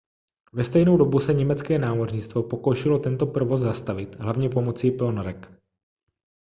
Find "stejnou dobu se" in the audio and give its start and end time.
0.63-1.33